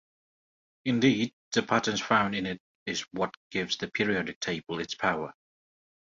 [0.85, 5.31] Indeed, the patterns found in it is what gives the periodic table its power.